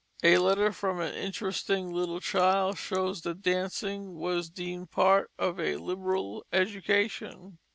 A 0.23 0.39
letter 0.39 0.71
from 0.71 0.99
an 0.99 1.13
interesting 1.13 1.93
little 1.93 2.19
child 2.19 2.79
shows 2.79 3.21
that 3.21 3.43
dancing 3.43 4.15
was 4.15 4.49
deemed 4.49 4.89
part 4.89 5.29
of 5.37 5.59
a 5.59 5.75
"liberal 5.75 6.43
education." 6.51 7.59